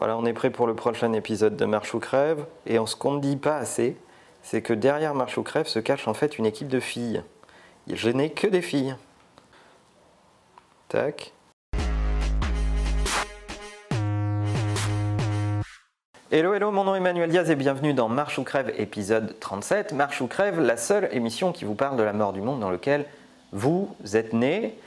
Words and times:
Voilà, 0.00 0.16
on 0.16 0.24
est 0.26 0.32
prêt 0.32 0.50
pour 0.50 0.68
le 0.68 0.76
prochain 0.76 1.12
épisode 1.12 1.56
de 1.56 1.64
Marche 1.64 1.92
ou 1.92 1.98
Crève. 1.98 2.46
Et 2.66 2.78
ce 2.86 2.94
qu'on 2.94 3.14
ne 3.14 3.20
dit 3.20 3.36
pas 3.36 3.56
assez, 3.56 3.96
c'est 4.42 4.62
que 4.62 4.72
derrière 4.72 5.12
Marche 5.12 5.38
ou 5.38 5.42
Crève 5.42 5.66
se 5.66 5.80
cache 5.80 6.06
en 6.06 6.14
fait 6.14 6.38
une 6.38 6.46
équipe 6.46 6.68
de 6.68 6.78
filles. 6.78 7.24
Je 7.92 8.08
n'ai 8.08 8.30
que 8.30 8.46
des 8.46 8.62
filles. 8.62 8.94
Tac. 10.88 11.32
Hello, 16.30 16.54
hello, 16.54 16.70
mon 16.70 16.84
nom 16.84 16.94
est 16.94 16.98
Emmanuel 16.98 17.30
Diaz 17.30 17.50
et 17.50 17.56
bienvenue 17.56 17.92
dans 17.92 18.08
Marche 18.08 18.38
ou 18.38 18.44
Crève 18.44 18.72
épisode 18.78 19.34
37. 19.40 19.94
Marche 19.94 20.20
ou 20.20 20.28
Crève, 20.28 20.60
la 20.60 20.76
seule 20.76 21.08
émission 21.10 21.50
qui 21.50 21.64
vous 21.64 21.74
parle 21.74 21.96
de 21.96 22.04
la 22.04 22.12
mort 22.12 22.32
du 22.32 22.40
monde 22.40 22.60
dans 22.60 22.70
lequel 22.70 23.04
vous 23.50 23.92
êtes 24.14 24.32
né. 24.32 24.78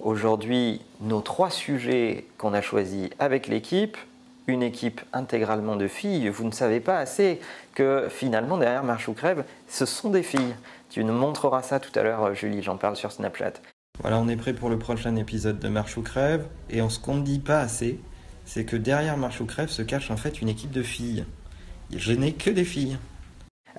Aujourd'hui, 0.00 0.82
nos 1.00 1.22
trois 1.22 1.48
sujets 1.48 2.26
qu'on 2.36 2.52
a 2.52 2.60
choisis 2.60 3.08
avec 3.18 3.46
l'équipe, 3.46 3.96
une 4.48 4.62
équipe 4.62 5.00
intégralement 5.12 5.76
de 5.76 5.86
filles, 5.86 6.28
vous 6.28 6.44
ne 6.44 6.50
savez 6.50 6.80
pas 6.80 6.98
assez 6.98 7.40
que 7.74 8.08
finalement 8.08 8.56
derrière 8.56 8.82
Marche 8.82 9.08
ou 9.08 9.12
Crève, 9.12 9.44
ce 9.68 9.86
sont 9.86 10.10
des 10.10 10.22
filles. 10.22 10.54
Tu 10.90 11.04
nous 11.04 11.12
montreras 11.12 11.62
ça 11.62 11.78
tout 11.78 11.96
à 11.98 12.02
l'heure, 12.02 12.34
Julie, 12.34 12.62
j'en 12.62 12.76
parle 12.76 12.96
sur 12.96 13.12
Snapchat. 13.12 13.52
Voilà, 14.00 14.18
on 14.18 14.28
est 14.28 14.36
prêt 14.36 14.54
pour 14.54 14.70
le 14.70 14.78
prochain 14.78 15.16
épisode 15.16 15.58
de 15.58 15.68
Marche 15.68 15.96
ou 15.96 16.02
Crève. 16.02 16.46
Et 16.70 16.80
ce 16.88 16.98
qu'on 16.98 17.16
ne 17.16 17.22
dit 17.22 17.40
pas 17.40 17.60
assez, 17.60 18.00
c'est 18.44 18.64
que 18.64 18.76
derrière 18.76 19.16
Marche 19.16 19.40
ou 19.40 19.46
Crève 19.46 19.68
se 19.68 19.82
cache 19.82 20.10
en 20.10 20.16
fait 20.16 20.40
une 20.40 20.48
équipe 20.48 20.70
de 20.70 20.82
filles. 20.82 21.24
Je 21.94 22.12
n'ai 22.12 22.32
que 22.32 22.50
des 22.50 22.64
filles. 22.64 22.98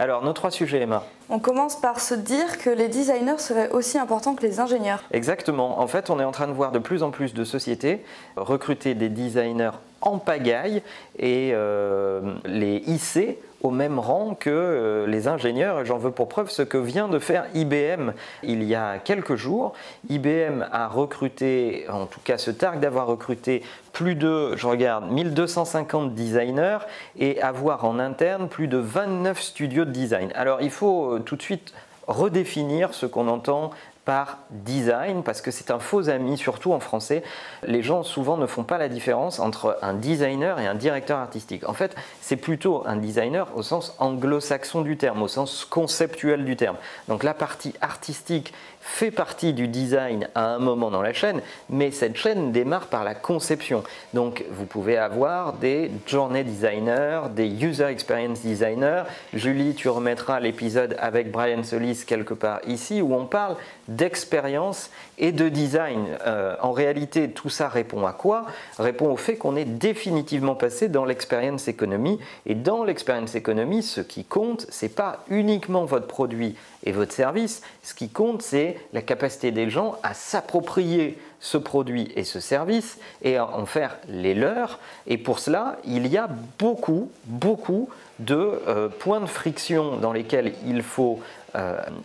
Alors, 0.01 0.23
nos 0.23 0.31
trois 0.31 0.49
sujets, 0.49 0.79
Emma. 0.79 1.03
On 1.29 1.39
commence 1.39 1.75
par 1.75 1.99
se 1.99 2.15
dire 2.15 2.57
que 2.57 2.69
les 2.69 2.87
designers 2.87 3.37
seraient 3.37 3.69
aussi 3.71 3.97
importants 3.97 4.33
que 4.33 4.43
les 4.43 4.61
ingénieurs. 4.61 5.03
Exactement. 5.11 5.81
En 5.81 5.87
fait, 5.87 6.09
on 6.09 6.21
est 6.21 6.23
en 6.23 6.31
train 6.31 6.47
de 6.47 6.53
voir 6.53 6.71
de 6.71 6.79
plus 6.79 7.03
en 7.03 7.11
plus 7.11 7.33
de 7.33 7.43
sociétés 7.43 8.05
recruter 8.37 8.95
des 8.95 9.09
designers 9.09 9.71
en 9.99 10.17
pagaille 10.17 10.81
et 11.17 11.51
euh, 11.53 12.35
les 12.45 12.77
hisser 12.87 13.39
au 13.61 13.71
même 13.71 13.99
rang 13.99 14.35
que 14.35 14.49
euh, 14.49 15.07
les 15.07 15.27
ingénieurs. 15.27 15.85
J'en 15.85 15.97
veux 15.97 16.11
pour 16.11 16.27
preuve 16.27 16.49
ce 16.49 16.61
que 16.61 16.77
vient 16.77 17.07
de 17.07 17.19
faire 17.19 17.45
IBM 17.53 18.11
il 18.43 18.63
y 18.63 18.75
a 18.75 18.99
quelques 18.99 19.35
jours. 19.35 19.73
IBM 20.09 20.65
a 20.71 20.87
recruté, 20.87 21.85
en 21.89 22.05
tout 22.05 22.21
cas 22.23 22.37
se 22.37 22.51
targue 22.51 22.79
d'avoir 22.79 23.07
recruté 23.07 23.63
plus 23.93 24.15
de, 24.15 24.55
je 24.55 24.67
regarde, 24.67 25.11
1250 25.11 26.13
designers 26.13 26.79
et 27.17 27.41
avoir 27.41 27.85
en 27.85 27.99
interne 27.99 28.47
plus 28.47 28.67
de 28.67 28.77
29 28.77 29.41
studios 29.41 29.85
de 29.85 29.91
design. 29.91 30.31
Alors 30.35 30.61
il 30.61 30.71
faut 30.71 31.13
euh, 31.13 31.19
tout 31.19 31.35
de 31.35 31.41
suite 31.41 31.73
redéfinir 32.07 32.93
ce 32.93 33.05
qu'on 33.05 33.27
entend 33.27 33.71
par 34.09 34.39
design, 34.49 35.21
parce 35.21 35.39
que 35.39 35.51
c'est 35.51 35.69
un 35.69 35.77
faux 35.77 36.09
ami, 36.09 36.35
surtout 36.35 36.73
en 36.73 36.79
français. 36.79 37.21
Les 37.61 37.83
gens 37.83 38.01
souvent 38.01 38.37
ne 38.37 38.47
font 38.47 38.63
pas 38.63 38.79
la 38.79 38.89
différence 38.89 39.39
entre 39.39 39.77
un 39.83 39.93
designer 39.93 40.59
et 40.59 40.65
un 40.65 40.73
directeur 40.73 41.19
artistique. 41.19 41.69
En 41.69 41.73
fait, 41.73 41.95
c'est 42.19 42.35
plutôt 42.35 42.81
un 42.87 42.95
designer 42.95 43.55
au 43.55 43.61
sens 43.61 43.95
anglo-saxon 43.99 44.81
du 44.81 44.97
terme, 44.97 45.21
au 45.21 45.27
sens 45.27 45.63
conceptuel 45.63 46.43
du 46.43 46.55
terme. 46.55 46.77
Donc 47.07 47.21
la 47.23 47.35
partie 47.35 47.75
artistique 47.81 48.51
fait 48.89 49.11
partie 49.11 49.53
du 49.53 49.67
design 49.67 50.27
à 50.35 50.45
un 50.47 50.59
moment 50.59 50.89
dans 50.89 51.01
la 51.01 51.13
chaîne, 51.13 51.41
mais 51.69 51.91
cette 51.91 52.17
chaîne 52.17 52.51
démarre 52.51 52.87
par 52.87 53.03
la 53.03 53.15
conception. 53.15 53.83
Donc 54.13 54.43
vous 54.51 54.65
pouvez 54.65 54.97
avoir 54.97 55.53
des 55.53 55.91
journée 56.05 56.43
designers, 56.43 57.21
des 57.35 57.47
user 57.47 57.85
experience 57.85 58.41
designers. 58.41 59.03
Julie, 59.33 59.75
tu 59.75 59.89
remettras 59.89 60.39
l'épisode 60.39 60.95
avec 60.99 61.31
Brian 61.31 61.63
Solis 61.63 62.03
quelque 62.05 62.33
part 62.33 62.59
ici 62.67 63.01
où 63.01 63.13
on 63.13 63.25
parle 63.25 63.55
d'expérience 63.87 64.89
et 65.17 65.31
de 65.31 65.49
design. 65.49 66.05
Euh, 66.25 66.55
en 66.61 66.71
réalité, 66.71 67.29
tout 67.29 67.49
ça 67.49 67.69
répond 67.69 68.05
à 68.05 68.13
quoi? 68.13 68.45
Répond 68.79 69.11
au 69.11 69.17
fait 69.17 69.35
qu'on 69.35 69.55
est 69.55 69.65
définitivement 69.65 70.55
passé 70.55 70.89
dans 70.89 71.05
l'experience 71.05 71.67
economy. 71.67 72.19
Et 72.45 72.55
dans 72.55 72.83
l'experience 72.83 73.35
economy, 73.35 73.83
ce 73.83 74.01
qui 74.01 74.23
compte, 74.23 74.65
c'est 74.69 74.95
pas 74.95 75.23
uniquement 75.29 75.85
votre 75.85 76.07
produit 76.07 76.55
et 76.83 76.91
votre 76.91 77.13
service. 77.13 77.61
Ce 77.83 77.93
qui 77.93 78.09
compte, 78.09 78.41
c'est 78.41 78.77
la 78.93 79.01
capacité 79.01 79.51
des 79.51 79.69
gens 79.69 79.97
à 80.03 80.13
s'approprier 80.13 81.17
ce 81.39 81.57
produit 81.57 82.11
et 82.15 82.23
ce 82.23 82.39
service 82.39 82.99
et 83.21 83.37
à 83.37 83.47
en 83.47 83.65
faire 83.65 83.97
les 84.07 84.33
leurs. 84.33 84.79
Et 85.07 85.17
pour 85.17 85.39
cela, 85.39 85.77
il 85.85 86.07
y 86.07 86.17
a 86.17 86.29
beaucoup, 86.57 87.11
beaucoup 87.25 87.89
de 88.19 88.61
euh, 88.67 88.89
points 88.89 89.21
de 89.21 89.25
friction 89.25 89.97
dans 89.97 90.11
lesquels 90.11 90.53
il 90.67 90.83
faut 90.83 91.19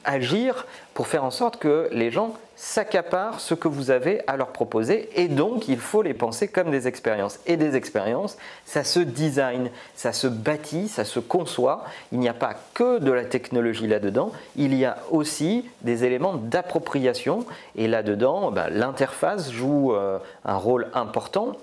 agir 0.04 0.66
pour 0.94 1.06
faire 1.06 1.24
en 1.24 1.30
sorte 1.30 1.58
que 1.58 1.88
les 1.92 2.10
gens 2.10 2.34
s'accaparent 2.56 3.40
ce 3.40 3.54
que 3.54 3.68
vous 3.68 3.90
avez 3.90 4.22
à 4.26 4.36
leur 4.36 4.48
proposer 4.48 5.08
et 5.20 5.28
donc 5.28 5.68
il 5.68 5.78
faut 5.78 6.02
les 6.02 6.14
penser 6.14 6.48
comme 6.48 6.70
des 6.70 6.86
expériences. 6.86 7.40
Et 7.46 7.56
des 7.56 7.76
expériences, 7.76 8.36
ça 8.64 8.84
se 8.84 9.00
design, 9.00 9.70
ça 9.96 10.12
se 10.12 10.26
bâtit, 10.26 10.88
ça 10.88 11.04
se 11.04 11.20
conçoit. 11.20 11.84
Il 12.12 12.20
n'y 12.20 12.28
a 12.28 12.34
pas 12.34 12.54
que 12.74 12.98
de 12.98 13.10
la 13.10 13.24
technologie 13.24 13.86
là-dedans, 13.86 14.32
il 14.56 14.74
y 14.74 14.84
a 14.84 14.98
aussi 15.10 15.68
des 15.82 16.04
éléments 16.04 16.34
d'appropriation 16.34 17.44
et 17.76 17.88
là-dedans, 17.88 18.52
bah, 18.52 18.68
l'interface 18.70 19.50
joue 19.50 19.94
euh, 19.94 20.18
un 20.44 20.56
rôle 20.56 20.88
important 20.94 21.56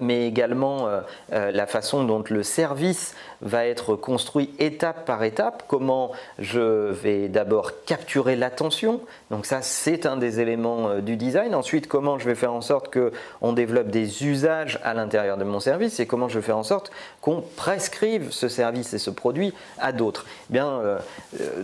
mais 0.00 0.26
également 0.26 0.86
euh, 0.86 1.00
euh, 1.32 1.50
la 1.50 1.66
façon 1.66 2.04
dont 2.04 2.22
le 2.28 2.42
service 2.42 3.14
va 3.40 3.66
être 3.66 3.94
construit 3.94 4.50
étape 4.58 5.06
par 5.06 5.22
étape, 5.24 5.64
comment 5.66 6.12
je 6.38 6.90
vais 6.92 7.28
d'abord 7.28 7.72
capturer 7.86 8.36
l'attention, 8.36 9.00
donc 9.30 9.46
ça 9.46 9.62
c'est 9.62 10.04
un 10.04 10.16
des 10.16 10.40
éléments 10.40 10.88
euh, 10.88 11.00
du 11.00 11.16
design, 11.16 11.54
ensuite 11.54 11.88
comment 11.88 12.18
je 12.18 12.26
vais 12.26 12.34
faire 12.34 12.52
en 12.52 12.60
sorte 12.60 12.92
qu'on 12.92 13.52
développe 13.52 13.88
des 13.88 14.26
usages 14.26 14.78
à 14.84 14.92
l'intérieur 14.92 15.38
de 15.38 15.44
mon 15.44 15.60
service 15.60 16.00
et 16.00 16.06
comment 16.06 16.28
je 16.28 16.38
vais 16.38 16.44
faire 16.44 16.58
en 16.58 16.64
sorte 16.64 16.90
qu'on 17.22 17.42
prescrive 17.56 18.30
ce 18.30 18.48
service 18.48 18.92
et 18.92 18.98
ce 18.98 19.10
produit 19.10 19.54
à 19.78 19.92
d'autres. 19.92 20.26
Eh 20.50 20.52
bien, 20.52 20.80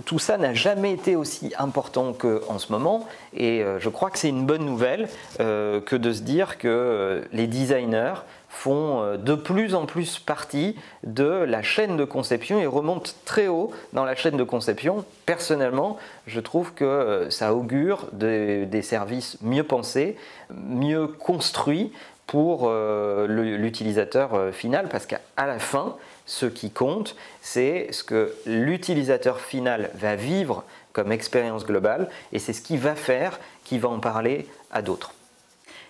tout 0.04 0.18
ça 0.18 0.36
n'a 0.36 0.54
jamais 0.54 0.92
été 0.92 1.16
aussi 1.16 1.52
important 1.58 2.12
qu'en 2.12 2.58
ce 2.58 2.72
moment. 2.72 3.06
Et 3.36 3.64
je 3.78 3.88
crois 3.88 4.10
que 4.10 4.18
c'est 4.18 4.28
une 4.28 4.46
bonne 4.46 4.64
nouvelle 4.64 5.08
que 5.38 5.96
de 5.96 6.12
se 6.12 6.22
dire 6.22 6.58
que 6.58 7.24
les 7.32 7.46
designers 7.46 8.13
font 8.48 9.02
euh, 9.02 9.16
de 9.16 9.34
plus 9.34 9.74
en 9.74 9.86
plus 9.86 10.18
partie 10.18 10.76
de 11.02 11.24
la 11.24 11.62
chaîne 11.62 11.96
de 11.96 12.04
conception 12.04 12.60
et 12.60 12.66
remontent 12.66 13.10
très 13.24 13.48
haut 13.48 13.72
dans 13.92 14.04
la 14.04 14.14
chaîne 14.14 14.36
de 14.36 14.44
conception. 14.44 15.04
Personnellement, 15.26 15.98
je 16.26 16.40
trouve 16.40 16.72
que 16.72 16.84
euh, 16.84 17.30
ça 17.30 17.54
augure 17.54 18.08
des 18.12 18.82
services 18.82 19.38
mieux 19.42 19.64
pensés, 19.64 20.16
mieux 20.50 21.08
construits 21.08 21.92
pour 22.26 22.62
euh, 22.64 23.26
l'utilisateur 23.58 24.52
final 24.52 24.88
parce 24.88 25.06
qu'à 25.06 25.20
la 25.36 25.58
fin, 25.58 25.96
ce 26.26 26.46
qui 26.46 26.70
compte, 26.70 27.16
c'est 27.42 27.88
ce 27.90 28.02
que 28.02 28.34
l'utilisateur 28.46 29.40
final 29.40 29.90
va 29.94 30.16
vivre 30.16 30.64
comme 30.92 31.12
expérience 31.12 31.66
globale 31.66 32.08
et 32.32 32.38
c'est 32.38 32.52
ce 32.52 32.62
qu'il 32.62 32.78
va 32.78 32.94
faire 32.94 33.38
qui 33.64 33.78
va 33.78 33.88
en 33.88 34.00
parler 34.00 34.46
à 34.70 34.80
d'autres. 34.80 35.13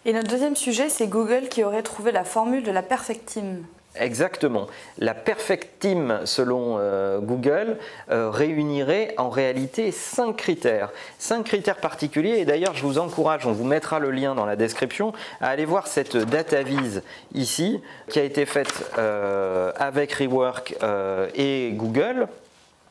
Et 0.07 0.13
notre 0.13 0.29
deuxième 0.29 0.57
sujet, 0.57 0.91
c'est 0.91 1.07
Google 1.07 1.49
qui 1.49 1.65
aurait 1.65 1.83
trouvé 1.83 2.13
la 2.13 2.25
formule 2.25 2.63
de 2.63 2.71
la 2.71 2.83
perfect 2.83 3.25
team. 3.27 3.65
Exactement. 3.97 4.67
La 4.99 5.15
perfect 5.15 5.79
team, 5.79 6.21
selon 6.25 6.77
euh, 6.79 7.21
Google, 7.21 7.79
euh, 8.11 8.29
réunirait 8.29 9.15
en 9.19 9.31
réalité 9.31 9.93
cinq 9.93 10.37
critères. 10.37 10.91
Cinq 11.19 11.45
critères 11.45 11.77
particuliers. 11.77 12.39
Et 12.39 12.45
d'ailleurs, 12.45 12.75
je 12.75 12.83
vous 12.83 12.99
encourage, 12.99 13.47
on 13.47 13.53
vous 13.53 13.65
mettra 13.65 14.01
le 14.01 14.11
lien 14.11 14.35
dans 14.35 14.47
la 14.47 14.57
description, 14.57 15.13
à 15.41 15.49
aller 15.49 15.65
voir 15.65 15.87
cette 15.87 16.17
data 16.17 16.63
vise 16.63 17.03
ici, 17.35 17.81
qui 18.09 18.19
a 18.19 18.25
été 18.25 18.47
faite 18.47 18.91
euh, 18.99 19.73
avec 19.79 20.13
Rework 20.13 20.75
et 21.35 21.71
Google 21.75 22.27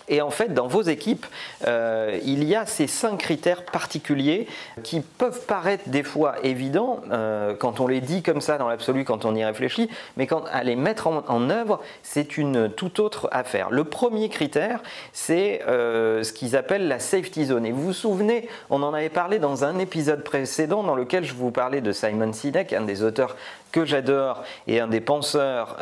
et 0.10 0.22
en 0.22 0.30
fait, 0.30 0.54
dans 0.54 0.68
vos 0.68 0.82
équipes, 0.82 1.26
euh, 1.66 2.20
il 2.26 2.44
y 2.44 2.56
a 2.56 2.66
ces 2.66 2.88
cinq 2.88 3.18
critères 3.18 3.64
particuliers 3.64 4.48
qui 4.84 5.00
peuvent 5.00 5.46
paraître 5.46 5.88
des 5.88 6.04
fois 6.04 6.36
évidents 6.44 7.00
euh, 7.12 7.56
quand 7.56 7.80
on 7.80 7.88
les 7.88 8.02
dit 8.02 8.22
comme 8.22 8.42
ça 8.42 8.58
dans 8.58 8.68
l'absolu, 8.68 9.06
quand 9.06 9.26
on 9.26 9.34
y 9.36 9.46
réfléchit, 9.46 9.90
mais 10.18 10.28
quand 10.28 10.44
à 10.52 10.64
les 10.64 10.76
mettre 10.76 11.08
en, 11.08 11.50
œuvre, 11.50 11.80
c'est 12.04 12.38
une 12.38 12.70
toute 12.70 13.00
autre 13.00 13.30
affaire. 13.32 13.70
Le 13.70 13.84
premier 13.86 14.30
critère, 14.30 14.82
c'est 15.14 15.62
euh, 15.68 16.24
ce 16.24 16.34
qu'ils 16.34 16.56
appellent 16.56 16.88
la 16.88 17.00
safety 17.00 17.46
zone. 17.46 17.66
Et 17.66 17.72
vous 17.72 17.84
vous 17.84 17.94
souvenez, 17.94 18.50
on 18.70 18.84
en 18.84 18.94
avait 18.94 19.10
parlé 19.10 19.40
dans 19.40 19.64
un 19.64 19.80
épisode 19.80 20.24
précédent 20.24 20.84
dans 20.84 20.96
lequel 20.96 21.24
je 21.24 21.34
vous 21.34 21.52
parlais 21.52 21.82
de 21.82 21.92
Simon 21.92 22.34
Sinek, 22.34 22.74
un 22.74 22.82
des 22.82 23.04
auteurs 23.04 23.36
que 23.72 23.86
j'adore 23.86 24.44
et 24.68 24.80
un 24.80 24.88
des 24.88 25.02
penseurs 25.02 25.78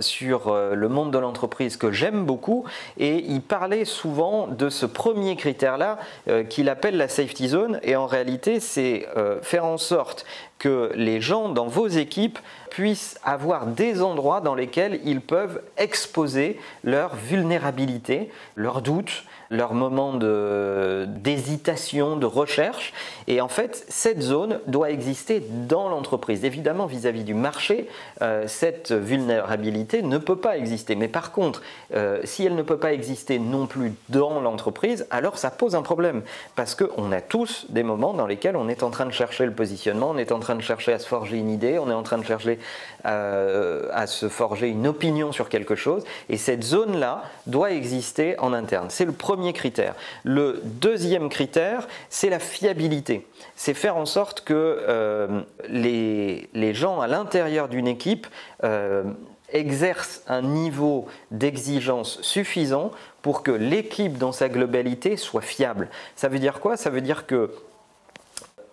sur 0.00 0.52
le 0.52 0.88
monde 0.88 1.12
de 1.12 1.18
l'entreprise 1.18 1.76
que 1.76 1.92
j'aime 1.92 2.24
beaucoup. 2.24 2.64
Et 2.98 3.24
il 3.28 3.40
parlait 3.50 3.84
souvent 3.84 4.46
de 4.46 4.70
ce 4.70 4.86
premier 4.86 5.36
critère-là 5.36 5.98
euh, 6.28 6.44
qu'il 6.44 6.70
appelle 6.70 6.96
la 6.96 7.08
safety 7.08 7.48
zone. 7.48 7.80
Et 7.82 7.96
en 7.96 8.06
réalité, 8.06 8.60
c'est 8.60 9.06
faire 9.42 9.66
en 9.66 9.76
sorte 9.76 10.24
que 10.60 10.92
les 10.94 11.20
gens 11.20 11.48
dans 11.48 11.66
vos 11.66 11.88
équipes 11.88 12.38
puissent 12.70 13.18
avoir 13.24 13.66
des 13.66 14.02
endroits 14.02 14.40
dans 14.40 14.54
lesquels 14.54 15.00
ils 15.04 15.20
peuvent 15.20 15.60
exposer 15.76 16.60
leur 16.84 17.16
vulnérabilité, 17.16 18.30
leurs 18.54 18.82
doutes, 18.82 19.24
leurs 19.50 19.74
moments 19.74 20.14
d'hésitation, 20.14 22.16
de, 22.16 22.26
recherche. 22.26 22.92
Et 23.26 23.40
en 23.40 23.48
fait, 23.48 23.84
cette 23.88 24.22
zone 24.22 24.60
doit 24.68 24.90
exister 24.90 25.42
dans 25.50 25.88
l'entreprise. 25.88 26.44
Évidemment, 26.44 26.86
vis-à-vis 26.86 27.24
du 27.24 27.34
marché, 27.34 27.88
euh, 28.22 28.44
cette 28.46 28.92
vulnérabilité 28.92 30.02
ne 30.02 30.18
peut 30.18 30.36
pas 30.36 30.56
exister. 30.56 30.94
Mais 30.94 31.08
par 31.08 31.32
contre, 31.32 31.62
euh, 31.94 32.20
si 32.22 32.46
elle 32.46 32.54
ne 32.54 32.62
peut 32.62 32.76
pas 32.76 32.92
exister 32.92 33.40
non 33.40 33.66
plus 33.66 33.92
dans 34.08 34.40
l'entreprise, 34.40 35.04
alors 35.10 35.36
ça 35.36 35.50
pose 35.50 35.74
un 35.74 35.82
problème. 35.82 36.22
Parce 36.54 36.76
qu'on 36.76 37.10
a 37.10 37.20
tous 37.20 37.66
des 37.70 37.82
moments 37.82 38.14
dans 38.14 38.28
lesquels 38.28 38.54
on 38.54 38.68
est 38.68 38.84
en 38.84 38.90
train 38.90 39.06
de 39.06 39.12
chercher 39.12 39.46
le 39.46 39.52
positionnement, 39.52 40.10
on 40.10 40.18
est 40.18 40.30
en 40.30 40.38
train 40.38 40.49
de 40.54 40.62
chercher 40.62 40.92
à 40.92 40.98
se 40.98 41.06
forger 41.06 41.38
une 41.38 41.50
idée, 41.50 41.78
on 41.78 41.90
est 41.90 41.94
en 41.94 42.02
train 42.02 42.18
de 42.18 42.24
chercher 42.24 42.58
euh, 43.06 43.88
à 43.92 44.06
se 44.06 44.28
forger 44.28 44.68
une 44.68 44.86
opinion 44.86 45.32
sur 45.32 45.48
quelque 45.48 45.74
chose. 45.74 46.04
Et 46.28 46.36
cette 46.36 46.62
zone-là 46.62 47.22
doit 47.46 47.72
exister 47.72 48.38
en 48.38 48.52
interne. 48.52 48.86
C'est 48.90 49.04
le 49.04 49.12
premier 49.12 49.52
critère. 49.52 49.94
Le 50.24 50.60
deuxième 50.64 51.28
critère, 51.28 51.88
c'est 52.08 52.30
la 52.30 52.38
fiabilité. 52.38 53.26
C'est 53.56 53.74
faire 53.74 53.96
en 53.96 54.06
sorte 54.06 54.42
que 54.42 54.54
euh, 54.54 55.42
les, 55.68 56.48
les, 56.54 56.74
gens 56.74 57.00
à 57.00 57.06
l'intérieur 57.06 57.68
d'une 57.68 57.88
équipe 57.88 58.26
euh, 58.64 59.04
exercent 59.52 60.22
un 60.28 60.42
niveau 60.42 61.06
d'exigence 61.30 62.20
suffisant 62.22 62.90
pour 63.22 63.42
que 63.42 63.50
l'équipe 63.50 64.16
dans 64.18 64.32
sa 64.32 64.48
globalité 64.48 65.16
soit 65.16 65.42
fiable. 65.42 65.88
Ça 66.16 66.28
veut 66.28 66.38
dire 66.38 66.60
quoi? 66.60 66.76
Ça 66.76 66.90
veut 66.90 67.00
dire 67.00 67.26
que 67.26 67.50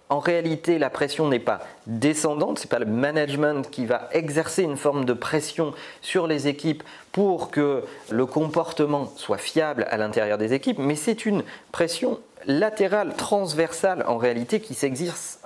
en 0.10 0.20
réalité, 0.20 0.80
la 0.80 0.90
pression 0.90 1.28
n'est 1.28 1.40
pas 1.40 1.60
descendante, 1.86 2.60
ce 2.60 2.64
n'est 2.64 2.70
pas 2.70 2.80
le 2.80 2.86
management 2.86 3.70
qui 3.70 3.86
va 3.86 4.08
exercer 4.14 4.64
une 4.64 4.78
forme 4.78 5.04
de 5.04 5.14
pression 5.14 5.74
sur 6.02 6.28
les 6.28 6.48
équipes 6.48 6.84
pour 7.12 7.52
que 7.52 7.84
le 8.10 8.26
comportement 8.26 9.12
soit 9.18 9.38
fiable 9.38 9.86
à 9.90 9.98
l'intérieur 9.98 10.38
des 10.38 10.54
équipes, 10.54 10.80
mais 10.80 10.96
c'est 10.96 11.26
une 11.26 11.44
pression 11.72 12.20
latérale, 12.46 13.14
transversale 13.16 14.04
en 14.08 14.18
réalité 14.18 14.60
qui 14.60 14.74
s'exerce, 14.74 15.40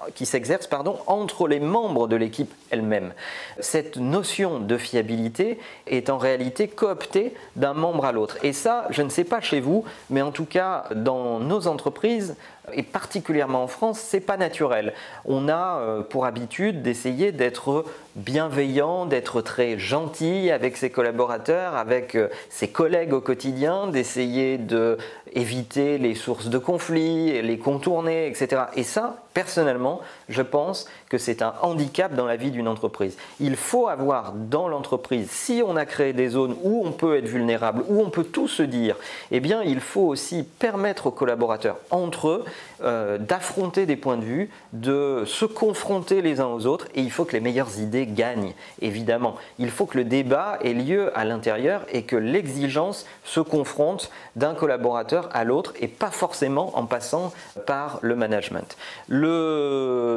entre 1.08 1.48
les 1.48 1.60
membres 1.60 2.08
de 2.08 2.16
l'équipe 2.16 2.54
elle-même. 2.70 3.14
Cette 3.60 3.98
notion 3.98 4.60
de 4.60 4.78
fiabilité 4.78 5.60
est 5.88 6.10
en 6.10 6.18
réalité 6.18 6.68
cooptée 6.68 7.34
d'un 7.56 7.74
membre 7.74 8.06
à 8.06 8.12
l'autre. 8.12 8.38
Et 8.44 8.54
ça, 8.54 8.88
je 8.90 9.02
ne 9.02 9.10
sais 9.10 9.24
pas 9.24 9.42
chez 9.42 9.60
vous, 9.60 9.84
mais 10.10 10.22
en 10.22 10.32
tout 10.32 10.46
cas 10.46 10.86
dans 10.96 11.40
nos 11.40 11.68
entreprises, 11.68 12.36
et 12.74 12.84
particulièrement 12.84 13.64
en 13.64 13.68
France, 13.68 14.00
c'est 14.00 14.20
pas 14.20 14.38
naturel. 14.38 14.94
On 15.26 15.50
a 15.50 15.80
euh, 15.80 16.02
pour 16.04 16.26
habitude 16.26 16.82
d'essayer 16.84 17.32
d'être 17.32 17.86
bienveillant, 18.16 19.06
d'être 19.06 19.42
très 19.42 19.80
gentil 19.80 20.52
avec 20.52 20.78
ses 20.78 20.90
collaborateurs, 20.90 21.76
avec 21.76 22.16
euh, 22.16 22.28
ses 22.50 22.68
collègues 22.68 23.14
au 23.14 23.22
quotidien, 23.22 23.88
d'essayer 23.88 24.58
de 24.58 24.98
éviter 25.34 25.98
les 25.98 26.16
sources 26.16 26.48
de 26.48 26.58
conflits, 26.58 27.42
les 27.42 27.58
contourner, 27.58 28.28
etc. 28.28 28.64
Et 28.76 28.84
ça, 28.84 29.24
personnellement, 29.34 30.02
je 30.30 30.42
pense 30.42 30.88
que 31.10 31.18
c'est 31.18 31.42
un 31.42 31.54
handicap 31.62 32.16
dans 32.16 32.26
la 32.26 32.36
vie 32.36 32.52
d'une 32.52 32.68
entreprise. 32.68 33.18
Il 33.40 33.56
faut 33.56 33.88
avoir 33.88 34.34
dans 34.34 34.68
l'entreprise, 34.68 35.30
si 35.30 35.62
on 35.66 35.76
a 35.76 35.86
créé 35.86 36.14
des 36.14 36.30
zones 36.30 36.56
où 36.64 36.86
on 36.86 36.92
peut 36.92 37.18
être 37.18 37.28
vulnérable, 37.28 37.84
où 37.90 38.02
on 38.02 38.10
peut 38.10 38.24
tout 38.24 38.48
se 38.48 38.64
dire, 38.64 38.96
eh 39.32 39.40
bien, 39.40 39.62
il 39.64 39.80
faut 39.80 40.08
aussi 40.08 40.44
permettre 40.44 41.08
aux 41.08 41.12
collaborateurs 41.12 41.78
entre 41.90 42.30
eux 42.30 42.46
euh, 42.84 43.18
d'affronter 43.18 43.86
des 43.86 43.96
points 43.96 44.18
de 44.18 44.26
vue, 44.26 44.50
de 44.74 45.24
se 45.26 45.46
confronter 45.46 46.22
les 46.22 46.40
uns 46.40 46.48
aux 46.48 46.66
autres, 46.66 46.88
et 46.96 47.02
il 47.02 47.12
faut 47.12 47.26
que 47.26 47.34
les 47.34 47.40
meilleures 47.40 47.80
idées 47.80 48.08
gagnent, 48.08 48.54
évidemment. 48.82 49.36
Il 49.60 49.70
faut 49.70 49.86
que 49.86 49.98
le 49.98 50.04
débat 50.04 50.58
ait 50.64 50.74
lieu 50.74 51.16
à 51.18 51.26
l'intérieur 51.26 51.86
et 51.92 52.04
que 52.04 52.16
l'exigence 52.16 53.06
se 53.24 53.40
confronte 53.40 54.10
d'un 54.36 54.54
collaborateur 54.54 55.30
à 55.34 55.44
l'autre 55.44 55.74
et 55.80 55.88
pas 55.88 56.12
forcément 56.12 56.78
en 56.78 56.86
passant 56.86 57.34
par 57.66 58.00
le 58.02 58.16
management. 58.16 58.78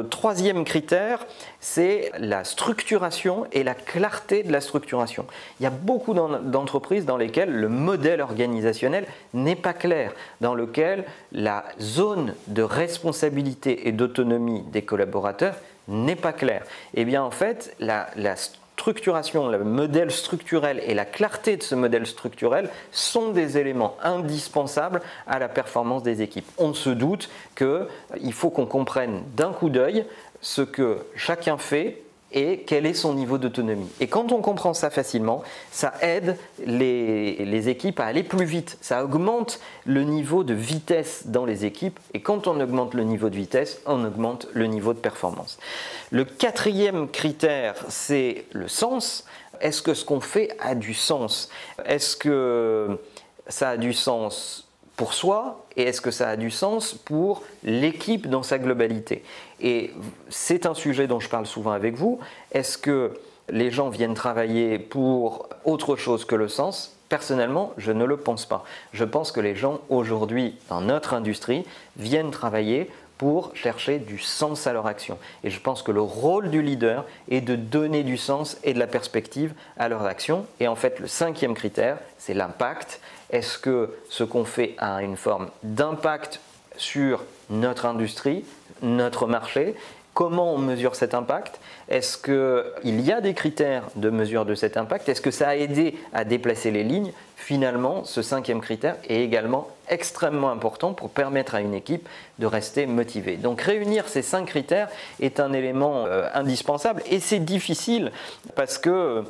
Troisième 0.09 0.63
critère, 0.63 1.25
c'est 1.59 2.11
la 2.19 2.43
structuration 2.43 3.45
et 3.51 3.63
la 3.63 3.73
clarté 3.73 4.43
de 4.43 4.51
la 4.51 4.61
structuration. 4.61 5.25
Il 5.59 5.63
y 5.63 5.65
a 5.65 5.71
beaucoup 5.71 6.13
d'entreprises 6.13 7.05
dans 7.05 7.17
lesquelles 7.17 7.51
le 7.51 7.69
modèle 7.69 8.21
organisationnel 8.21 9.05
n'est 9.33 9.55
pas 9.55 9.73
clair, 9.73 10.13
dans 10.41 10.55
lequel 10.55 11.05
la 11.31 11.65
zone 11.79 12.33
de 12.47 12.61
responsabilité 12.61 13.87
et 13.87 13.91
d'autonomie 13.91 14.63
des 14.71 14.83
collaborateurs 14.83 15.55
n'est 15.87 16.15
pas 16.15 16.33
claire. 16.33 16.63
Eh 16.93 17.05
bien, 17.05 17.23
en 17.23 17.31
fait, 17.31 17.75
la, 17.79 18.07
le 18.85 19.63
modèle 19.63 20.11
structurel 20.11 20.81
et 20.85 20.93
la 20.93 21.05
clarté 21.05 21.57
de 21.57 21.63
ce 21.63 21.75
modèle 21.75 22.05
structurel 22.05 22.69
sont 22.91 23.31
des 23.31 23.57
éléments 23.57 23.97
indispensables 24.03 25.01
à 25.27 25.39
la 25.39 25.49
performance 25.49 26.03
des 26.03 26.21
équipes. 26.21 26.49
On 26.57 26.73
se 26.73 26.89
doute 26.89 27.29
qu'il 27.55 28.33
faut 28.33 28.49
qu'on 28.49 28.65
comprenne 28.65 29.23
d'un 29.35 29.51
coup 29.51 29.69
d'œil 29.69 30.05
ce 30.41 30.61
que 30.61 30.99
chacun 31.15 31.57
fait 31.57 32.04
et 32.31 32.63
quel 32.67 32.85
est 32.85 32.93
son 32.93 33.13
niveau 33.13 33.37
d'autonomie. 33.37 33.89
Et 33.99 34.07
quand 34.07 34.31
on 34.31 34.41
comprend 34.41 34.73
ça 34.73 34.89
facilement, 34.89 35.43
ça 35.71 35.93
aide 36.01 36.37
les, 36.65 37.69
équipes 37.69 37.99
à 37.99 38.05
aller 38.05 38.23
plus 38.23 38.45
vite, 38.45 38.77
ça 38.81 39.03
augmente 39.03 39.59
le 39.85 40.03
niveau 40.03 40.43
de 40.43 40.53
vitesse 40.53 41.27
dans 41.27 41.45
les 41.45 41.65
équipes, 41.65 41.99
et 42.13 42.21
quand 42.21 42.47
on 42.47 42.59
augmente 42.59 42.93
le 42.93 43.03
niveau 43.03 43.29
de 43.29 43.35
vitesse, 43.35 43.81
on 43.85 44.03
augmente 44.03 44.47
le 44.53 44.67
niveau 44.67 44.93
de 44.93 44.99
performance. 44.99 45.57
Le 46.11 46.25
quatrième 46.25 47.07
critère, 47.07 47.75
c'est 47.89 48.45
le 48.51 48.67
sens. 48.67 49.25
Est-ce 49.61 49.81
que 49.81 49.93
ce 49.93 50.03
qu'on 50.03 50.19
fait 50.19 50.55
a 50.59 50.75
du 50.75 50.93
sens? 50.93 51.49
Est-ce 51.85 52.15
que 52.17 52.99
ça 53.47 53.69
a 53.69 53.77
du 53.77 53.93
sens? 53.93 54.64
Pour 54.95 55.13
soi 55.13 55.65
et 55.75 55.83
est-ce 55.83 56.01
que 56.01 56.11
ça 56.11 56.29
a 56.29 56.35
du 56.37 56.51
sens 56.51 56.93
pour 56.93 57.43
l'équipe 57.63 58.27
dans 58.29 58.43
sa 58.43 58.57
globalité? 58.57 59.23
Et 59.59 59.91
c'est 60.29 60.65
un 60.65 60.73
sujet 60.73 61.07
dont 61.07 61.19
je 61.19 61.29
parle 61.29 61.45
souvent 61.45 61.71
avec 61.71 61.95
vous. 61.95 62.19
Est-ce 62.51 62.77
que 62.77 63.13
les 63.49 63.71
gens 63.71 63.89
viennent 63.89 64.13
travailler 64.13 64.79
pour 64.79 65.49
autre 65.65 65.95
chose 65.95 66.25
que 66.25 66.35
le 66.35 66.47
sens? 66.47 66.93
Personnellement, 67.09 67.73
je 67.77 67.91
ne 67.91 68.05
le 68.05 68.17
pense 68.17 68.45
pas. 68.45 68.63
Je 68.93 69.03
pense 69.03 69.31
que 69.31 69.39
les 69.39 69.55
gens 69.55 69.79
aujourd'hui, 69.89 70.57
dans 70.69 70.81
notre 70.81 71.13
industrie, 71.13 71.65
viennent 71.97 72.31
travailler 72.31 72.89
pour 73.17 73.55
chercher 73.55 73.99
du 73.99 74.19
sens 74.19 74.67
à 74.67 74.73
leur 74.73 74.87
action. 74.87 75.17
Et 75.43 75.49
je 75.49 75.59
pense 75.59 75.83
que 75.83 75.91
le 75.91 76.01
rôle 76.01 76.49
du 76.49 76.61
leader 76.61 77.05
est 77.29 77.41
de 77.41 77.55
donner 77.55 78.03
du 78.03 78.17
sens 78.17 78.57
et 78.63 78.73
de 78.73 78.79
la 78.79 78.87
perspective 78.87 79.53
à 79.77 79.87
leur 79.87 80.05
action. 80.05 80.45
Et 80.59 80.67
en 80.67 80.75
fait, 80.75 80.99
le 80.99 81.07
cinquième 81.07 81.53
critère, 81.53 81.97
c'est 82.17 82.33
l'impact. 82.33 82.99
Est-ce 83.29 83.57
que 83.57 83.95
ce 84.09 84.23
qu'on 84.23 84.45
fait 84.45 84.75
a 84.77 85.01
une 85.01 85.17
forme 85.17 85.49
d'impact 85.63 86.39
sur 86.77 87.23
notre 87.49 87.85
industrie, 87.85 88.45
notre 88.81 89.27
marché? 89.27 89.75
Comment 90.13 90.53
on 90.53 90.57
mesure 90.57 90.95
cet 90.95 91.13
impact? 91.13 91.59
Est-ce 91.89 92.17
qu'il 92.17 93.01
y 93.01 93.11
a 93.11 93.19
des 93.19 93.33
critères 93.33 93.83
de 93.97 94.09
mesure 94.09 94.45
de 94.45 94.55
cet 94.55 94.77
impact? 94.77 95.09
Est-ce 95.09 95.19
que 95.19 95.31
ça 95.31 95.49
a 95.49 95.55
aidé 95.55 95.95
à 96.13 96.23
déplacer 96.23 96.71
les 96.71 96.83
lignes? 96.83 97.11
Finalement, 97.35 98.05
ce 98.05 98.21
cinquième 98.21 98.61
critère 98.61 98.95
est 99.09 99.21
également 99.21 99.67
extrêmement 99.89 100.51
important 100.51 100.93
pour 100.93 101.09
permettre 101.09 101.53
à 101.53 101.61
une 101.61 101.73
équipe 101.73 102.07
de 102.39 102.45
rester 102.45 102.85
motivée. 102.85 103.35
Donc 103.35 103.61
réunir 103.61 104.07
ces 104.07 104.21
cinq 104.21 104.45
critères 104.45 104.87
est 105.19 105.39
un 105.39 105.51
élément 105.51 106.05
euh, 106.05 106.27
indispensable 106.33 107.03
et 107.09 107.19
c'est 107.19 107.39
difficile 107.39 108.11
parce 108.55 108.77
que 108.77 109.23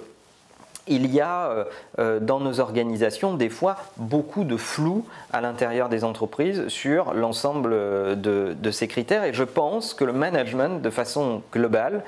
il 0.88 1.12
y 1.12 1.22
a 1.22 1.50
euh, 1.50 1.64
euh, 2.00 2.20
dans 2.20 2.40
nos 2.40 2.60
organisations 2.60 3.34
des 3.34 3.50
fois 3.50 3.78
beaucoup 3.98 4.44
de 4.44 4.58
flou 4.58 5.06
à 5.32 5.42
l'intérieur 5.42 5.90
des 5.90 6.04
entreprises 6.04 6.68
sur 6.68 7.14
l'ensemble 7.14 7.72
euh, 7.74 8.16
de, 8.16 8.72
ces 8.72 8.88
critères. 8.88 9.24
Et 9.24 9.34
je 9.34 9.44
pense 9.44 9.94
que 9.94 10.04
le 10.04 10.14
management 10.14 10.82
de 10.82 10.90
façon 10.90 11.42
globale 11.52 12.04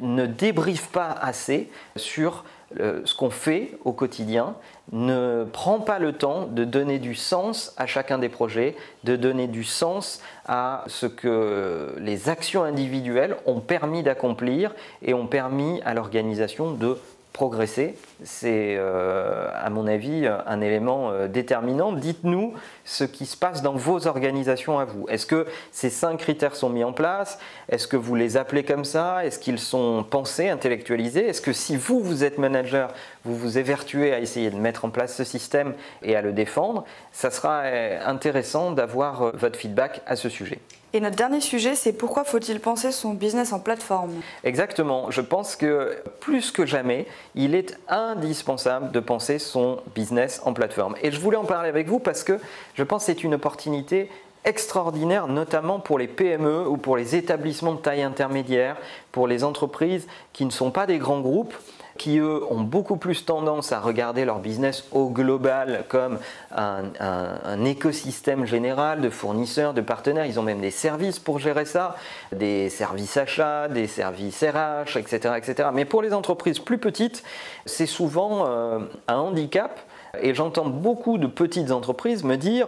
ne 0.00 0.26
débriefe 0.26 0.88
pas 0.88 1.10
assez 1.20 1.70
sur 1.96 2.44
ce 2.76 3.14
qu'on 3.16 3.30
fait 3.30 3.72
au 3.84 3.92
quotidien, 3.92 4.54
ne 4.92 5.44
prend 5.44 5.80
pas 5.80 5.98
le 5.98 6.12
temps 6.12 6.46
de 6.46 6.64
donner 6.64 7.00
du 7.00 7.16
sens 7.16 7.74
à 7.76 7.86
chacun 7.86 8.18
des 8.18 8.28
projets, 8.28 8.76
de 9.02 9.16
donner 9.16 9.48
du 9.48 9.64
sens 9.64 10.20
à 10.46 10.84
ce 10.86 11.06
que 11.06 11.96
les 11.98 12.28
actions 12.28 12.62
individuelles 12.62 13.36
ont 13.46 13.58
permis 13.58 14.04
d'accomplir 14.04 14.72
et 15.02 15.14
ont 15.14 15.26
permis 15.26 15.80
à 15.84 15.94
l'organisation 15.94 16.70
de 16.70 16.96
progresser. 17.32 17.96
C'est, 18.24 18.76
euh, 18.78 19.48
à 19.54 19.70
mon 19.70 19.86
avis, 19.86 20.26
un 20.26 20.60
élément 20.60 21.10
euh, 21.10 21.28
déterminant. 21.28 21.92
Dites-nous 21.92 22.54
ce 22.84 23.04
qui 23.04 23.26
se 23.26 23.36
passe 23.36 23.62
dans 23.62 23.74
vos 23.74 24.06
organisations 24.06 24.78
à 24.78 24.84
vous. 24.84 25.06
Est-ce 25.08 25.26
que 25.26 25.46
ces 25.70 25.90
cinq 25.90 26.18
critères 26.18 26.56
sont 26.56 26.68
mis 26.68 26.84
en 26.84 26.92
place? 26.92 27.38
Est-ce 27.68 27.86
que 27.86 27.96
vous 27.96 28.14
les 28.14 28.36
appelez 28.36 28.64
comme 28.64 28.84
ça? 28.84 29.24
Est-ce 29.24 29.38
qu'ils 29.38 29.58
sont 29.58 30.04
pensés, 30.08 30.48
intellectualisés? 30.48 31.28
Est-ce 31.28 31.40
que 31.40 31.52
si 31.52 31.76
vous, 31.76 32.00
vous 32.00 32.24
êtes 32.24 32.38
manager, 32.38 32.92
vous 33.24 33.36
vous 33.36 33.58
évertuez 33.58 34.12
à 34.12 34.18
essayer 34.18 34.50
de 34.50 34.56
mettre 34.56 34.84
en 34.84 34.90
place 34.90 35.14
ce 35.14 35.24
système 35.24 35.74
et 36.02 36.16
à 36.16 36.22
le 36.22 36.32
défendre 36.32 36.84
Ça 37.12 37.30
sera 37.30 37.62
euh, 37.64 38.00
intéressant 38.04 38.72
d'avoir 38.72 39.36
votre 39.36 39.58
feedback 39.58 40.02
à 40.06 40.16
ce 40.16 40.28
sujet. 40.28 40.58
Et 40.92 41.00
notre 41.00 41.16
dernier 41.16 41.40
sujet, 41.40 41.76
c'est 41.76 41.92
pourquoi 41.92 42.24
faut-il 42.24 42.58
penser 42.58 42.90
son 42.90 43.14
business 43.14 43.52
en 43.52 43.60
plateforme? 43.60 44.10
Exactement. 44.42 45.10
Je 45.10 45.20
pense 45.20 45.54
que 45.54 45.96
plus 46.18 46.50
que 46.50 46.66
jamais, 46.66 47.06
il 47.36 47.54
est 47.54 47.78
indispensable 47.88 48.90
de 48.90 48.98
penser 48.98 49.38
son 49.38 49.78
business 49.94 50.40
en 50.44 50.52
plateforme. 50.52 50.96
Et 51.02 51.12
je 51.12 51.20
voulais 51.20 51.36
en 51.36 51.44
parler 51.44 51.68
avec 51.68 51.86
vous 51.86 52.00
parce 52.00 52.24
que 52.24 52.40
je 52.74 52.82
pense 52.82 53.02
que 53.02 53.12
c'est 53.12 53.22
une 53.22 53.34
opportunité 53.34 54.10
extraordinaire, 54.44 55.28
notamment 55.28 55.78
pour 55.78 55.98
les 55.98 56.08
PME 56.08 56.66
ou 56.66 56.76
pour 56.76 56.96
les 56.96 57.14
établissements 57.14 57.74
de 57.74 57.80
taille 57.80 58.02
intermédiaire, 58.02 58.76
pour 59.12 59.28
les 59.28 59.44
entreprises 59.44 60.08
qui 60.32 60.44
ne 60.44 60.50
sont 60.50 60.70
pas 60.70 60.86
des 60.86 60.98
grands 60.98 61.20
groupes 61.20 61.54
qui 62.00 62.16
eux 62.16 62.42
ont 62.50 62.62
beaucoup 62.62 62.96
plus 62.96 63.26
tendance 63.26 63.72
à 63.72 63.78
regarder 63.78 64.24
leur 64.24 64.38
business 64.38 64.84
au 64.90 65.10
global 65.10 65.84
comme 65.88 66.18
un, 66.50 67.64
écosystème 67.66 68.46
général 68.46 69.02
de 69.02 69.10
fournisseurs, 69.10 69.74
de 69.74 69.82
partenaires. 69.82 70.24
Ils 70.24 70.40
ont 70.40 70.42
même 70.42 70.62
des 70.62 70.70
services 70.70 71.18
pour 71.18 71.38
gérer 71.38 71.66
ça, 71.66 71.96
des 72.32 72.70
services 72.70 73.18
achats, 73.18 73.68
des 73.68 73.86
services 73.86 74.42
RH, 74.42 74.96
etc. 74.96 75.34
etc. 75.36 75.68
Mais 75.74 75.84
pour 75.84 76.00
les 76.00 76.14
entreprises 76.14 76.58
plus 76.58 76.78
petites, 76.78 77.22
c'est 77.66 77.84
souvent 77.84 78.46
euh, 78.46 78.78
un 79.06 79.16
handicap. 79.16 79.78
Et 80.22 80.34
j'entends 80.34 80.70
beaucoup 80.70 81.18
de 81.18 81.26
petites 81.26 81.70
entreprises 81.70 82.24
me 82.24 82.36
dire 82.36 82.66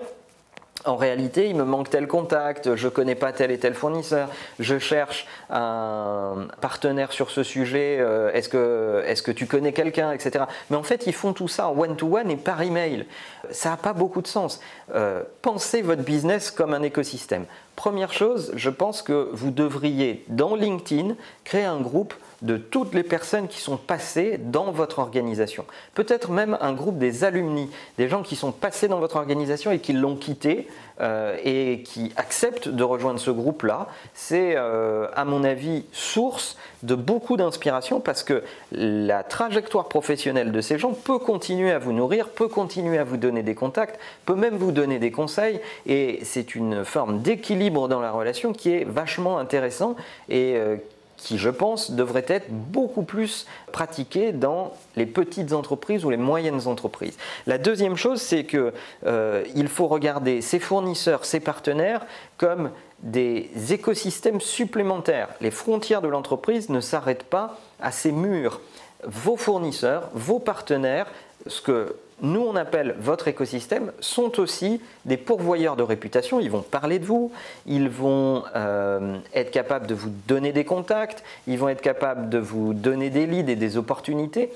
en 0.84 0.96
réalité, 0.96 1.48
il 1.48 1.56
me 1.56 1.64
manque 1.64 1.90
tel 1.90 2.06
contact, 2.06 2.76
je 2.76 2.86
ne 2.86 2.90
connais 2.90 3.14
pas 3.14 3.32
tel 3.32 3.50
et 3.50 3.58
tel 3.58 3.74
fournisseur, 3.74 4.28
je 4.58 4.78
cherche 4.78 5.26
un 5.50 6.48
partenaire 6.60 7.12
sur 7.12 7.30
ce 7.30 7.42
sujet, 7.42 7.98
euh, 8.00 8.32
est-ce 8.32 8.48
que, 8.48 9.02
est 9.06 9.22
que 9.22 9.30
tu 9.30 9.46
connais 9.46 9.72
quelqu'un, 9.72 10.12
etc. 10.12 10.44
Mais 10.70 10.76
en 10.76 10.82
fait, 10.82 11.06
ils 11.06 11.12
font 11.12 11.32
tout 11.32 11.48
ça 11.48 11.68
en 11.68 11.78
one-to-one 11.78 12.30
et 12.30 12.36
par 12.36 12.62
email. 12.62 13.06
Ça 13.50 13.70
n'a 13.70 13.76
pas 13.76 13.92
beaucoup 13.92 14.22
de 14.22 14.26
sens. 14.26 14.60
Euh, 14.94 15.22
pensez 15.42 15.82
votre 15.82 16.02
business 16.02 16.50
comme 16.50 16.74
un 16.74 16.82
écosystème. 16.82 17.46
Première 17.76 18.12
chose, 18.12 18.52
je 18.54 18.70
pense 18.70 19.02
que 19.02 19.30
vous 19.32 19.50
devriez, 19.50 20.24
dans 20.28 20.54
LinkedIn, 20.54 21.14
créer 21.44 21.64
un 21.64 21.80
groupe 21.80 22.14
de 22.42 22.56
toutes 22.56 22.92
les 22.92 23.02
personnes 23.02 23.48
qui 23.48 23.60
sont 23.60 23.76
passées 23.76 24.38
dans 24.38 24.72
votre 24.72 24.98
organisation. 24.98 25.64
Peut-être 25.94 26.30
même 26.30 26.58
un 26.60 26.72
groupe 26.72 26.98
des 26.98 27.24
alumni, 27.24 27.70
des 27.98 28.08
gens 28.08 28.22
qui 28.22 28.36
sont 28.36 28.52
passés 28.52 28.88
dans 28.88 28.98
votre 28.98 29.16
organisation 29.16 29.70
et 29.70 29.78
qui 29.78 29.92
l'ont 29.92 30.16
quitté 30.16 30.68
euh, 31.00 31.36
et 31.42 31.82
qui 31.82 32.12
acceptent 32.16 32.68
de 32.68 32.84
rejoindre 32.84 33.18
ce 33.18 33.30
groupe-là. 33.30 33.88
C'est, 34.14 34.54
euh, 34.56 35.08
à 35.14 35.24
mon 35.24 35.42
avis, 35.42 35.84
source 35.90 36.56
de 36.82 36.94
beaucoup 36.94 37.36
d'inspiration 37.36 38.00
parce 38.00 38.22
que 38.22 38.42
la 38.70 39.22
trajectoire 39.22 39.88
professionnelle 39.88 40.52
de 40.52 40.60
ces 40.60 40.78
gens 40.78 40.92
peut 40.92 41.18
continuer 41.18 41.72
à 41.72 41.78
vous 41.78 41.92
nourrir, 41.92 42.28
peut 42.28 42.48
continuer 42.48 42.98
à 42.98 43.04
vous 43.04 43.16
donner 43.16 43.42
des 43.42 43.54
contacts, 43.54 43.98
peut 44.26 44.34
même 44.34 44.56
vous 44.56 44.70
donner 44.70 44.98
des 44.98 45.10
conseils 45.10 45.60
et 45.86 46.20
c'est 46.24 46.54
une 46.54 46.84
forme 46.84 47.22
d'équilibre 47.22 47.88
dans 47.88 48.00
la 48.00 48.10
relation 48.10 48.52
qui 48.52 48.70
est 48.70 48.84
vachement 48.84 49.38
intéressant 49.38 49.96
et 50.28 50.54
euh, 50.56 50.76
qui, 51.22 51.38
je 51.38 51.50
pense, 51.50 51.92
devrait 51.92 52.24
être 52.28 52.50
beaucoup 52.50 53.02
plus 53.02 53.46
pratiqué 53.70 54.32
dans 54.32 54.72
les 54.96 55.06
petites 55.06 55.52
entreprises 55.52 56.04
ou 56.04 56.10
les 56.10 56.16
moyennes 56.16 56.66
entreprises. 56.66 57.16
La 57.46 57.58
deuxième 57.58 57.96
chose, 57.96 58.20
c'est 58.20 58.44
qu'il 58.44 58.72
euh, 59.06 59.68
faut 59.68 59.86
regarder 59.86 60.40
ses 60.40 60.58
fournisseurs, 60.58 61.24
ses 61.24 61.40
partenaires 61.40 62.04
comme 62.36 62.70
des 63.02 63.50
écosystèmes 63.70 64.40
supplémentaires. 64.40 65.28
Les 65.40 65.50
frontières 65.50 66.02
de 66.02 66.08
l'entreprise 66.08 66.68
ne 66.68 66.80
s'arrêtent 66.80 67.24
pas 67.24 67.58
à 67.80 67.92
ces 67.92 68.12
murs. 68.12 68.60
Vos 69.04 69.36
fournisseurs, 69.36 70.10
vos 70.14 70.38
partenaires, 70.38 71.06
ce 71.46 71.60
que 71.60 71.96
nous 72.22 72.40
on 72.40 72.54
appelle 72.54 72.94
votre 73.00 73.28
écosystème, 73.28 73.92
sont 74.00 74.38
aussi 74.38 74.80
des 75.04 75.16
pourvoyeurs 75.16 75.76
de 75.76 75.82
réputation. 75.82 76.40
Ils 76.40 76.50
vont 76.50 76.62
parler 76.62 76.98
de 77.00 77.04
vous, 77.04 77.32
ils 77.66 77.88
vont 77.88 78.44
euh, 78.54 79.18
être 79.34 79.50
capables 79.50 79.88
de 79.88 79.94
vous 79.94 80.10
donner 80.28 80.52
des 80.52 80.64
contacts, 80.64 81.24
ils 81.48 81.58
vont 81.58 81.68
être 81.68 81.82
capables 81.82 82.30
de 82.30 82.38
vous 82.38 82.74
donner 82.74 83.10
des 83.10 83.26
leads 83.26 83.50
et 83.50 83.56
des 83.56 83.76
opportunités 83.76 84.50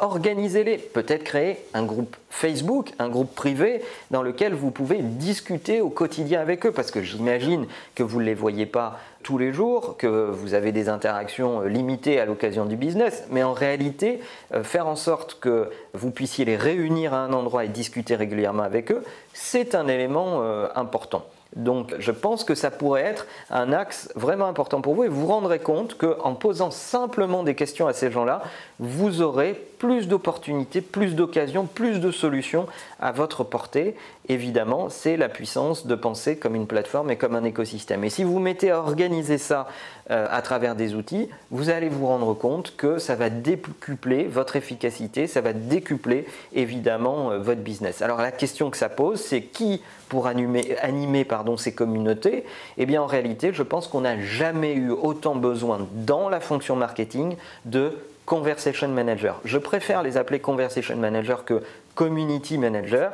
organisez-les. 0.00 0.78
Peut-être 0.78 1.24
créer 1.24 1.58
un 1.74 1.84
groupe 1.84 2.16
Facebook, 2.30 2.92
un 2.98 3.08
groupe 3.08 3.34
privé 3.34 3.82
dans 4.10 4.22
lequel 4.22 4.54
vous 4.54 4.70
pouvez 4.70 4.98
discuter 4.98 5.80
au 5.80 5.88
quotidien 5.88 6.40
avec 6.40 6.66
eux, 6.66 6.72
parce 6.72 6.90
que 6.90 7.02
j'imagine 7.02 7.66
que 7.94 8.02
vous 8.02 8.20
ne 8.20 8.26
les 8.26 8.34
voyez 8.34 8.66
pas 8.66 8.98
tous 9.22 9.38
les 9.38 9.52
jours, 9.52 9.96
que 9.96 10.06
vous 10.06 10.54
avez 10.54 10.70
des 10.70 10.88
interactions 10.88 11.62
euh, 11.62 11.68
limitées 11.68 12.20
à 12.20 12.26
l'occasion 12.26 12.64
du 12.64 12.76
business, 12.76 13.24
mais 13.30 13.42
en 13.42 13.54
réalité, 13.54 14.20
euh, 14.54 14.62
faire 14.62 14.86
en 14.86 14.94
sorte 14.94 15.40
que 15.40 15.68
vous 15.94 16.12
puissiez 16.12 16.44
les 16.44 16.56
réunir 16.56 17.12
à 17.12 17.24
un 17.24 17.32
endroit 17.32 17.64
et 17.64 17.68
discuter 17.68 18.14
régulièrement 18.14 18.62
avec 18.62 18.92
eux, 18.92 19.02
c'est 19.32 19.74
un 19.74 19.88
élément 19.88 20.42
euh, 20.42 20.68
important. 20.76 21.26
Donc 21.54 21.94
je 21.98 22.10
pense 22.10 22.44
que 22.44 22.54
ça 22.54 22.70
pourrait 22.70 23.02
être 23.02 23.26
un 23.50 23.72
axe 23.72 24.10
vraiment 24.14 24.46
important 24.46 24.80
pour 24.80 24.94
vous 24.94 25.04
et 25.04 25.08
vous 25.08 25.26
rendrez 25.26 25.58
compte 25.58 25.96
qu'en 25.96 26.34
posant 26.34 26.70
simplement 26.70 27.42
des 27.42 27.54
questions 27.54 27.86
à 27.86 27.92
ces 27.92 28.10
gens-là, 28.10 28.42
vous 28.78 29.22
aurez 29.22 29.54
plus 29.78 30.08
d'opportunités, 30.08 30.80
plus 30.80 31.14
d'occasions, 31.14 31.66
plus 31.66 32.00
de 32.00 32.10
solutions 32.10 32.66
à 33.00 33.12
votre 33.12 33.44
portée. 33.44 33.94
Évidemment, 34.28 34.88
c'est 34.88 35.16
la 35.16 35.28
puissance 35.28 35.86
de 35.86 35.94
penser 35.94 36.36
comme 36.36 36.56
une 36.56 36.66
plateforme 36.66 37.10
et 37.10 37.16
comme 37.16 37.36
un 37.36 37.44
écosystème. 37.44 38.02
Et 38.04 38.10
si 38.10 38.24
vous 38.24 38.38
mettez 38.38 38.70
à 38.70 38.78
organiser 38.78 39.38
ça 39.38 39.68
euh, 40.10 40.26
à 40.30 40.42
travers 40.42 40.74
des 40.74 40.94
outils, 40.94 41.28
vous 41.50 41.70
allez 41.70 41.88
vous 41.88 42.06
rendre 42.06 42.34
compte 42.34 42.76
que 42.76 42.98
ça 42.98 43.14
va 43.14 43.30
décupler 43.30 44.24
votre 44.24 44.56
efficacité, 44.56 45.26
ça 45.26 45.40
va 45.40 45.52
décupler 45.52 46.26
évidemment 46.54 47.30
euh, 47.30 47.38
votre 47.38 47.60
business. 47.60 48.02
Alors 48.02 48.18
la 48.18 48.32
question 48.32 48.70
que 48.70 48.76
ça 48.76 48.88
pose, 48.88 49.20
c'est 49.20 49.42
qui 49.42 49.82
pour 50.08 50.26
animer, 50.26 50.76
animer 50.82 51.24
ces 51.56 51.74
communautés 51.74 52.44
Eh 52.78 52.86
bien 52.86 53.02
en 53.02 53.06
réalité, 53.06 53.52
je 53.52 53.62
pense 53.62 53.88
qu'on 53.88 54.02
n'a 54.02 54.20
jamais 54.20 54.74
eu 54.74 54.90
autant 54.90 55.34
besoin 55.34 55.86
dans 55.92 56.28
la 56.28 56.40
fonction 56.40 56.76
marketing 56.76 57.36
de 57.64 57.92
Conversation 58.26 58.88
Manager. 58.88 59.40
Je 59.44 59.58
préfère 59.58 60.02
les 60.02 60.16
appeler 60.16 60.40
Conversation 60.40 60.96
Manager 60.96 61.44
que 61.44 61.62
Community 61.94 62.58
Manager 62.58 63.12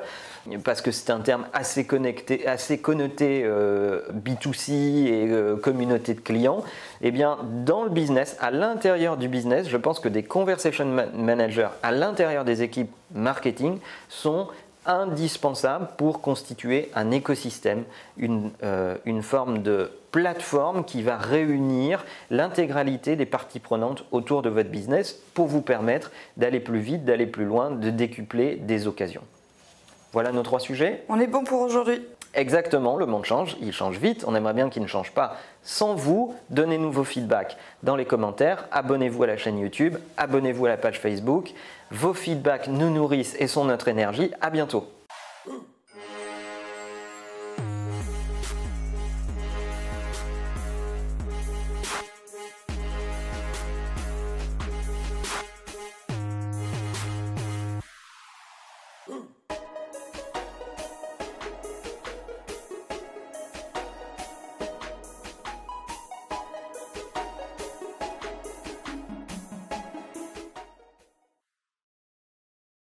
parce 0.64 0.82
que 0.82 0.90
c'est 0.90 1.10
un 1.10 1.20
terme 1.20 1.46
assez 1.52 1.86
connecté, 1.86 2.46
assez 2.46 2.78
connoté 2.78 3.42
euh, 3.44 4.00
B2C 4.12 4.72
et 4.72 5.28
euh, 5.30 5.56
communauté 5.56 6.14
de 6.14 6.20
clients. 6.20 6.64
Eh 7.00 7.10
bien, 7.10 7.38
dans 7.64 7.84
le 7.84 7.90
business, 7.90 8.36
à 8.40 8.50
l'intérieur 8.50 9.16
du 9.16 9.28
business, 9.28 9.68
je 9.68 9.76
pense 9.76 10.00
que 10.00 10.08
des 10.08 10.24
conversation 10.24 10.86
managers 11.14 11.68
à 11.82 11.92
l'intérieur 11.92 12.44
des 12.44 12.62
équipes 12.62 12.90
marketing 13.14 13.78
sont 14.08 14.48
indispensable 14.86 15.88
pour 15.96 16.20
constituer 16.20 16.90
un 16.94 17.10
écosystème, 17.10 17.84
une, 18.16 18.50
euh, 18.62 18.96
une, 19.04 19.22
forme 19.22 19.62
de 19.62 19.92
plateforme 20.10 20.84
qui 20.84 21.02
va 21.02 21.16
réunir 21.16 22.04
l'intégralité 22.30 23.16
des 23.16 23.26
parties 23.26 23.60
prenantes 23.60 24.04
autour 24.10 24.42
de 24.42 24.50
votre 24.50 24.70
business 24.70 25.20
pour 25.34 25.46
vous 25.46 25.62
permettre 25.62 26.10
d'aller 26.36 26.60
plus 26.60 26.80
vite, 26.80 27.04
d'aller 27.04 27.26
plus 27.26 27.44
loin, 27.44 27.70
de 27.70 27.90
décupler 27.90 28.56
des 28.56 28.86
occasions. 28.86 29.22
Voilà 30.12 30.32
nos 30.32 30.42
trois 30.42 30.60
sujets. 30.60 31.04
On 31.08 31.18
est 31.20 31.26
bon 31.26 31.44
pour 31.44 31.60
aujourd'hui. 31.60 32.02
Exactement, 32.34 32.96
le 32.96 33.04
monde 33.04 33.26
change, 33.26 33.56
il 33.60 33.72
change 33.72 33.98
vite, 33.98 34.24
on 34.26 34.34
aimerait 34.34 34.54
bien 34.54 34.70
qu'il 34.70 34.82
ne 34.82 34.86
change 34.86 35.12
pas 35.12 35.36
sans 35.62 35.94
vous. 35.94 36.34
Donnez-nous 36.48 36.90
vos 36.90 37.04
feedbacks 37.04 37.58
dans 37.82 37.94
les 37.94 38.06
commentaires, 38.06 38.66
abonnez-vous 38.72 39.22
à 39.22 39.26
la 39.26 39.36
chaîne 39.36 39.58
YouTube, 39.58 39.98
abonnez-vous 40.16 40.64
à 40.64 40.70
la 40.70 40.76
page 40.78 40.98
Facebook. 40.98 41.52
Vos 41.90 42.14
feedbacks 42.14 42.68
nous 42.68 42.88
nourrissent 42.88 43.36
et 43.38 43.46
sont 43.46 43.66
notre 43.66 43.88
énergie. 43.88 44.30
À 44.40 44.48
bientôt. 44.48 44.86